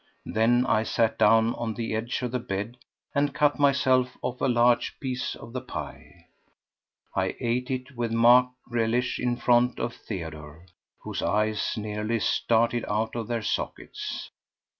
[0.25, 2.77] Then I sat down on the edge of the bed
[3.13, 6.25] and cut myself off a large piece of the pie.
[7.15, 10.65] I ate it with marked relish in front of Theodore,
[11.03, 14.31] whose eyes nearly started out of their sockets.